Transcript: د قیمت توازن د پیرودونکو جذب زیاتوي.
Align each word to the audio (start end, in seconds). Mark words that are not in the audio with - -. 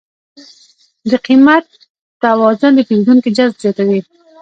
د 1.09 1.11
قیمت 1.25 1.65
توازن 2.23 2.71
د 2.75 2.79
پیرودونکو 2.87 3.29
جذب 3.37 3.55
زیاتوي. 3.63 3.99